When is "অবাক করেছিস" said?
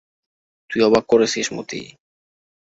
0.81-1.47